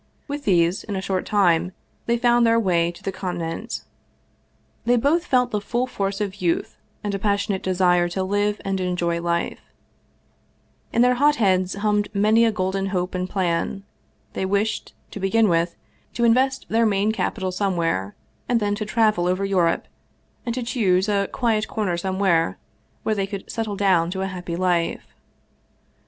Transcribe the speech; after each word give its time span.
With 0.27 0.45
these, 0.45 0.83
in 0.83 0.95
a 0.95 0.99
short 1.01 1.27
time, 1.27 1.73
they 2.07 2.17
found 2.17 2.43
their 2.43 2.59
way 2.59 2.91
to 2.91 3.03
the 3.03 3.11
Conti 3.11 3.43
nent. 3.43 3.83
They 4.83 4.95
both 4.97 5.25
felt 5.27 5.51
the 5.51 5.61
full 5.61 5.85
force 5.85 6.19
of 6.19 6.41
youth 6.41 6.75
and 7.03 7.13
a 7.13 7.19
passion 7.19 7.53
ate 7.53 7.61
desire 7.61 8.09
to 8.09 8.23
live 8.23 8.59
and 8.65 8.79
enjoy 8.79 9.21
life; 9.21 9.59
in 10.91 11.03
their 11.03 11.13
hot 11.13 11.35
heads 11.35 11.75
hummed 11.75 12.07
many 12.15 12.45
a 12.45 12.51
golden 12.51 12.87
hope 12.87 13.13
and 13.13 13.29
plan; 13.29 13.83
they 14.33 14.43
wished, 14.43 14.95
to 15.11 15.19
begin 15.19 15.47
with, 15.47 15.75
to 16.15 16.23
invest 16.25 16.65
their 16.67 16.87
main 16.87 17.11
capital 17.11 17.51
somewhere, 17.51 18.15
and 18.49 18.59
then 18.59 18.73
to 18.73 18.85
travel 18.85 19.27
over 19.27 19.45
Europe, 19.45 19.87
and 20.47 20.55
to 20.55 20.63
choose 20.63 21.07
a 21.09 21.29
quiet 21.31 21.67
corner 21.67 21.95
somewhere 21.95 22.57
where 23.03 23.13
they 23.13 23.27
could 23.27 23.47
settle 23.51 23.75
down 23.75 24.09
to 24.09 24.21
a 24.21 24.25
happy 24.27 24.55
life. 24.55 25.13